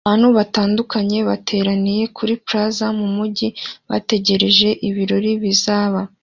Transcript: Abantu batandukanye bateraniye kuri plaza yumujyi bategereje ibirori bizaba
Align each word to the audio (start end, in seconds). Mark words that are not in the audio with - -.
Abantu 0.05 0.27
batandukanye 0.37 1.17
bateraniye 1.29 2.03
kuri 2.17 2.33
plaza 2.45 2.85
yumujyi 2.97 3.47
bategereje 3.89 4.67
ibirori 4.87 5.31
bizaba 5.43 6.01